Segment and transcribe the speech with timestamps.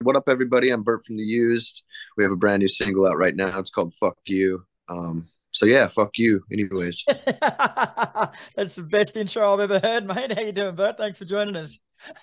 [0.00, 0.70] What up, everybody?
[0.70, 1.82] I'm Bert from The Used.
[2.16, 3.58] We have a brand new single out right now.
[3.58, 6.44] It's called "Fuck You." Um, so yeah, fuck you.
[6.52, 10.32] Anyways, that's the best intro I've ever heard, mate.
[10.32, 10.98] How you doing, Bert?
[10.98, 11.80] Thanks for joining us.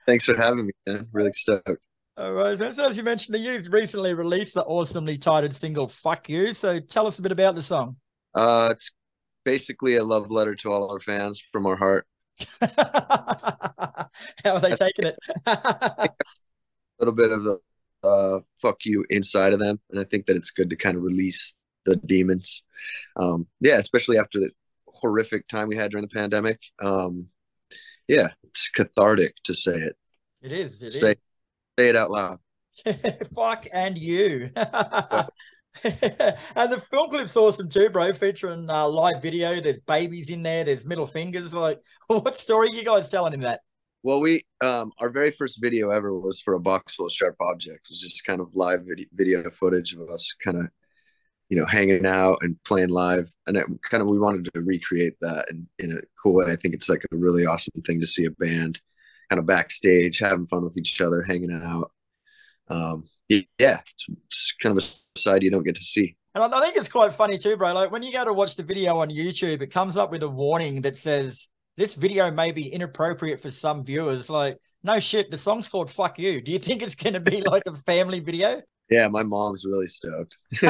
[0.05, 1.07] Thanks for having me, man.
[1.13, 1.87] Really stoked.
[2.17, 2.57] All right.
[2.57, 6.81] So as you mentioned, the Used recently released the awesomely titled single "Fuck You." So
[6.81, 7.95] tell us a bit about the song.
[8.35, 8.91] Uh, it's
[9.45, 12.05] basically a love letter to all our fans from our heart.
[14.43, 15.15] How are they taking it?
[16.99, 17.59] A little bit of the
[18.03, 21.03] uh, fuck you inside of them, and I think that it's good to kind of
[21.03, 21.53] release
[21.85, 22.63] the demons.
[23.15, 24.51] Um, yeah, especially after the
[24.87, 26.59] horrific time we had during the pandemic.
[26.81, 27.27] Um,
[28.07, 29.95] yeah, it's cathartic to say it.
[30.41, 30.81] It is.
[30.81, 31.17] It say, is.
[31.77, 32.39] say it out loud.
[33.35, 34.49] fuck and you.
[34.55, 35.27] and
[35.83, 38.13] the film clip's awesome too, bro.
[38.13, 39.61] Featuring uh, live video.
[39.61, 40.63] There's babies in there.
[40.63, 41.53] There's middle fingers.
[41.53, 43.61] Like, what story you guys telling in that?
[44.01, 47.35] Well, we um, our very first video ever was for a box full of sharp
[47.41, 47.89] objects.
[47.89, 50.69] It was just kind of live video, footage of us kind of,
[51.49, 55.15] you know, hanging out and playing live, and it kind of we wanted to recreate
[55.21, 56.45] that in, in a cool way.
[56.45, 58.79] I think it's like a really awesome thing to see a band
[59.29, 61.91] kind of backstage having fun with each other, hanging out.
[62.69, 63.77] Um, yeah,
[64.17, 66.15] it's kind of a side you don't get to see.
[66.35, 67.73] And I think it's quite funny too, bro.
[67.73, 70.29] Like when you go to watch the video on YouTube, it comes up with a
[70.29, 71.49] warning that says
[71.79, 74.29] this video may be inappropriate for some viewers.
[74.29, 77.41] Like, no shit, the song's called "Fuck You." Do you think it's going to be
[77.45, 78.61] like a family video?
[78.89, 80.37] Yeah, my mom's really stoked.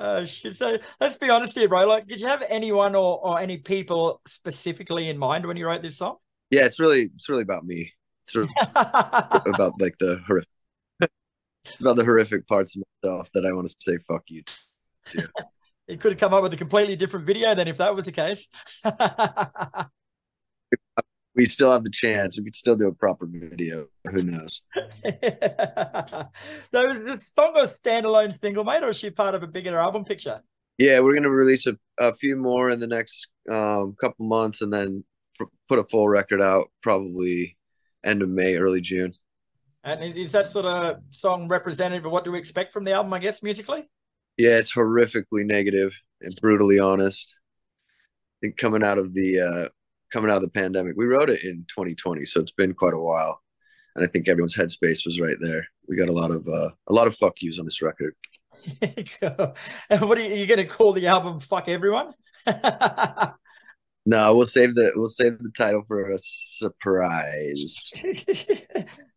[0.00, 0.54] oh, shit.
[0.54, 1.86] So let's be honest here, bro.
[1.86, 5.82] Like, did you have anyone or, or any people specifically in mind when you wrote
[5.82, 6.16] this song?
[6.50, 7.92] Yeah, it's really it's really about me.
[8.24, 10.48] It's about like the horrific
[11.80, 14.42] about the horrific parts of myself that I want to say fuck you
[15.10, 15.28] to.
[15.88, 18.12] He could have come up with a completely different video than if that was the
[18.12, 18.46] case.
[21.34, 22.36] we still have the chance.
[22.36, 23.86] We could still do a proper video.
[24.12, 24.60] Who knows?
[24.76, 29.78] so is this song a standalone single, mate, or is she part of a bigger
[29.78, 30.42] album picture?
[30.76, 34.70] Yeah, we're gonna release a, a few more in the next um, couple months, and
[34.70, 35.04] then
[35.68, 37.56] put a full record out probably
[38.04, 39.14] end of May, early June.
[39.84, 43.14] And is that sort of song representative of what do we expect from the album?
[43.14, 43.88] I guess musically.
[44.38, 47.36] Yeah, it's horrifically negative and brutally honest.
[48.42, 49.68] And coming out of the uh,
[50.12, 52.98] coming out of the pandemic, we wrote it in 2020, so it's been quite a
[52.98, 53.42] while,
[53.96, 55.66] and I think everyone's headspace was right there.
[55.88, 58.14] We got a lot of uh, a lot of fuck yous on this record.
[58.80, 59.08] and
[60.00, 61.40] what are you, are you going to call the album?
[61.40, 62.14] Fuck everyone.
[64.08, 67.92] No, we'll save the we'll save the title for a surprise.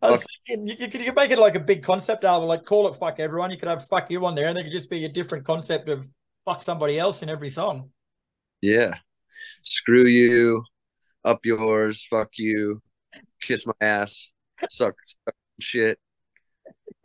[0.02, 2.50] I was thinking you, you, could, you could make it like a big concept album,
[2.50, 4.74] like call it "fuck everyone." You could have "fuck you" on there, and it could
[4.74, 6.06] just be a different concept of
[6.44, 7.92] "fuck somebody else" in every song.
[8.62, 8.92] Yeah,
[9.62, 10.62] screw you,
[11.24, 12.82] up yours, fuck you,
[13.42, 14.28] kiss my ass,
[14.70, 16.00] suck, suck shit,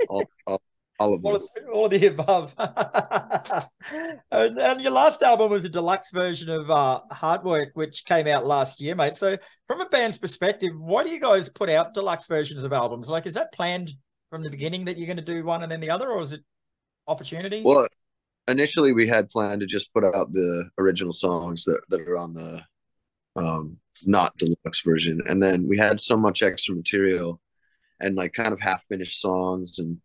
[0.08, 0.60] all, all,
[0.98, 1.32] all of them.
[1.32, 2.52] All, all of the above.
[3.92, 8.26] and, and, your last album was a deluxe version of uh, Hard Work, which came
[8.26, 9.14] out last year, mate.
[9.14, 9.36] So,
[9.66, 13.08] from a band's perspective, why do you guys put out deluxe versions of albums?
[13.08, 13.92] Like, is that planned
[14.30, 16.32] from the beginning that you're going to do one and then the other, or is
[16.32, 16.42] it
[17.06, 17.62] opportunity?
[17.64, 17.86] Well,
[18.48, 22.34] initially we had planned to just put out the original songs that, that are on
[22.34, 22.62] the
[23.36, 27.40] um, not deluxe version, and then we had so much extra material
[28.00, 29.98] and like kind of half finished songs and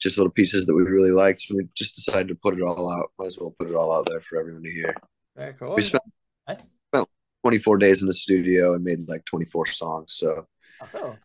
[0.00, 1.40] just little pieces that we really liked.
[1.40, 3.10] So we just decided to put it all out.
[3.18, 4.94] Might as well put it all out there for everyone to hear.
[5.36, 5.74] Very cool.
[5.74, 6.02] We spent,
[6.48, 7.08] spent
[7.42, 10.14] 24 days in the studio and made like 24 songs.
[10.14, 10.46] So
[10.94, 11.16] oh.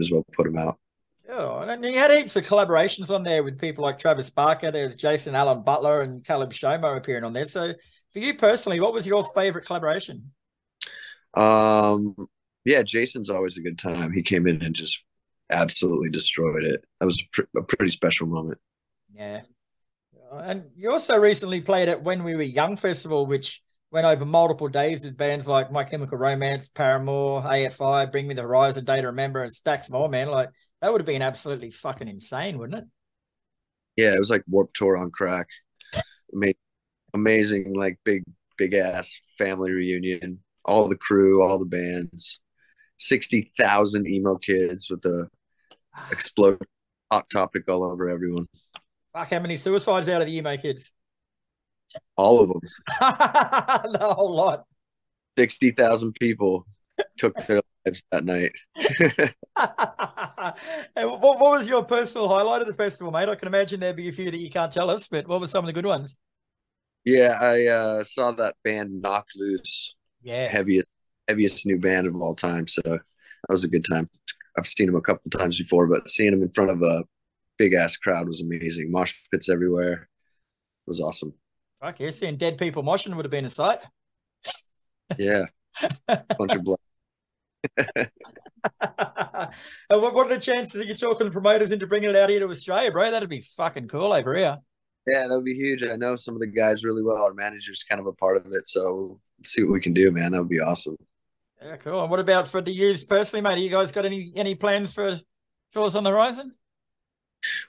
[0.00, 0.78] as well put them out.
[1.28, 4.70] Yeah, and you had heaps of collaborations on there with people like Travis Barker.
[4.70, 7.48] There's Jason Aalon Butler and Caleb Shomo appearing on there.
[7.48, 7.72] So
[8.12, 10.30] for you personally, what was your favorite collaboration?
[11.34, 12.14] Um,
[12.64, 14.12] yeah, Jason's always a good time.
[14.12, 15.04] He came in and just
[15.50, 16.84] absolutely destroyed it.
[17.00, 18.58] That was a, pr- a pretty special moment.
[19.14, 19.42] Yeah.
[20.32, 24.68] And you also recently played at When We Were Young Festival, which went over multiple
[24.68, 29.06] days with bands like My Chemical Romance, Paramore, AFI, Bring Me the Horizon, Day to
[29.06, 30.28] Remember, and stacks more, man.
[30.28, 30.50] Like,
[30.82, 32.84] that would have been absolutely fucking insane, wouldn't it?
[33.96, 35.46] Yeah, it was like Warped Tour on crack.
[37.14, 38.24] Amazing, like big,
[38.58, 40.40] big ass family reunion.
[40.64, 42.40] All the crew, all the bands
[42.98, 45.28] sixty thousand emo kids with the
[46.10, 46.58] explode
[47.10, 48.46] hot topic all over everyone.
[49.12, 50.92] Fuck, how many suicides out of the emo kids?
[52.16, 52.60] All of them.
[53.00, 54.64] the whole lot.
[55.38, 56.66] Sixty thousand people
[57.16, 58.52] took their lives that night.
[60.96, 63.28] and what, what was your personal highlight of the festival, mate?
[63.28, 65.48] I can imagine there'd be a few that you can't tell us, but what were
[65.48, 66.18] some of the good ones?
[67.04, 69.94] Yeah, I uh, saw that band Knocked Loose.
[70.22, 70.48] Yeah.
[70.48, 70.88] Heaviest
[71.28, 72.66] heaviest new band of all time.
[72.66, 73.02] So that
[73.48, 74.08] was a good time.
[74.58, 77.04] I've seen them a couple times before, but seeing them in front of a
[77.58, 78.90] big ass crowd was amazing.
[78.90, 79.92] Mosh pits everywhere.
[79.92, 81.34] It was awesome.
[81.80, 83.80] Fuck yeah, seeing dead people moshing would have been a sight.
[85.18, 85.44] Yeah.
[86.08, 86.78] Bunch of blood.
[87.78, 88.10] and
[89.88, 92.40] what, what are the chances that you're talking the promoters into bringing it out here
[92.40, 93.10] to Australia, bro?
[93.10, 94.58] That'd be fucking cool over here.
[95.06, 95.84] Yeah, that would be huge.
[95.84, 97.22] I know some of the guys really well.
[97.22, 100.10] Our manager's kind of a part of it, so we'll see what we can do,
[100.10, 100.32] man.
[100.32, 100.96] That would be awesome.
[101.62, 102.02] Yeah, cool.
[102.02, 103.62] And what about for the use personally, mate?
[103.62, 105.18] you guys got any any plans for
[105.72, 106.54] tours on the horizon?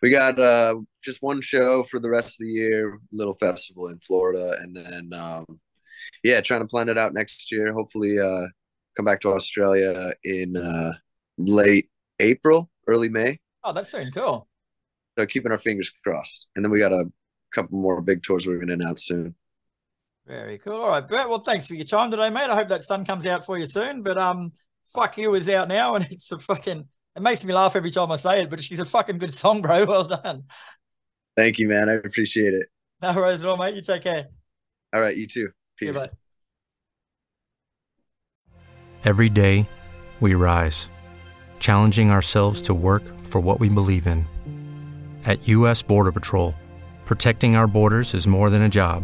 [0.01, 3.99] We got uh just one show for the rest of the year, little festival in
[3.99, 5.59] Florida, and then um
[6.23, 7.71] yeah, trying to plan it out next year.
[7.71, 8.47] Hopefully, uh
[8.95, 10.93] come back to Australia in uh
[11.37, 11.89] late
[12.19, 13.39] April, early May.
[13.63, 14.11] Oh, that's soon.
[14.11, 14.47] Cool.
[15.17, 17.05] So keeping our fingers crossed, and then we got a
[17.53, 19.35] couple more big tours we're going to announce soon.
[20.27, 20.81] Very cool.
[20.81, 21.29] All right, Bert.
[21.29, 22.49] Well, thanks for your time today, mate.
[22.49, 24.03] I hope that sun comes out for you soon.
[24.03, 24.51] But um,
[24.93, 26.85] fuck you is out now, and it's a fucking.
[27.15, 29.61] It makes me laugh every time I say it, but she's a fucking good song,
[29.61, 29.85] bro.
[29.87, 30.43] Well done.
[31.35, 31.87] Thank you, man.
[31.89, 32.67] I appreciate it.
[33.01, 33.75] No worries at all, mate.
[33.75, 34.27] You take care.
[34.93, 35.49] All right, you too.
[35.77, 35.95] Peace.
[35.95, 36.07] Yeah,
[39.03, 39.69] Every day,
[40.19, 40.89] we rise,
[41.59, 44.25] challenging ourselves to work for what we believe in.
[45.25, 45.81] At U.S.
[45.81, 46.53] Border Patrol,
[47.05, 49.03] protecting our borders is more than a job